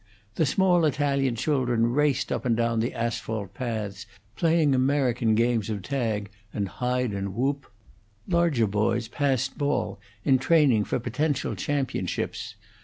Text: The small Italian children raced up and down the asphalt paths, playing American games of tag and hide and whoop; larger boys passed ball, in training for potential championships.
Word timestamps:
The 0.33 0.47
small 0.47 0.83
Italian 0.85 1.35
children 1.35 1.93
raced 1.93 2.31
up 2.31 2.43
and 2.43 2.57
down 2.57 2.79
the 2.79 2.91
asphalt 2.95 3.53
paths, 3.53 4.07
playing 4.35 4.73
American 4.73 5.35
games 5.35 5.69
of 5.69 5.83
tag 5.83 6.31
and 6.51 6.67
hide 6.67 7.11
and 7.13 7.35
whoop; 7.35 7.67
larger 8.27 8.65
boys 8.65 9.07
passed 9.07 9.59
ball, 9.59 9.99
in 10.25 10.39
training 10.39 10.85
for 10.85 10.99
potential 10.99 11.53
championships. 11.55 12.55